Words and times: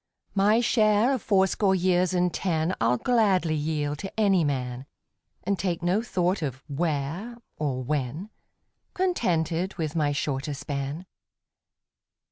My 0.33 0.61
share 0.61 1.13
of 1.13 1.21
fourscore 1.21 1.75
years 1.75 2.11
and 2.11 2.33
ten 2.33 2.73
I'll 2.81 2.97
gladly 2.97 3.53
yield 3.53 3.99
to 3.99 4.19
any 4.19 4.43
man, 4.43 4.87
And 5.43 5.59
take 5.59 5.83
no 5.83 6.01
thought 6.01 6.41
of" 6.41 6.63
where" 6.81 7.37
or" 7.59 7.83
when," 7.83 8.31
Contented 8.95 9.75
with 9.75 9.95
my 9.95 10.11
shorter 10.11 10.55
span. 10.55 11.05